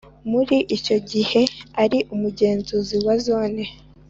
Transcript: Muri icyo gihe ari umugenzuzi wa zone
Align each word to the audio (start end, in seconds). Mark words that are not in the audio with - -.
Muri 0.31 0.57
icyo 0.77 0.97
gihe 1.11 1.41
ari 1.83 1.99
umugenzuzi 2.13 2.97
wa 3.05 3.15
zone 3.25 3.63